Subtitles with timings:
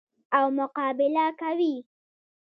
[0.37, 1.75] او مقابله کوي.